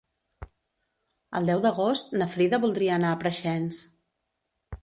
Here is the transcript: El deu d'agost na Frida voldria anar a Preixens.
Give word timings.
El 1.39 1.45
deu 1.51 1.61
d'agost 1.67 2.17
na 2.23 2.31
Frida 2.37 2.61
voldria 2.67 2.97
anar 2.99 3.15
a 3.17 3.23
Preixens. 3.25 3.87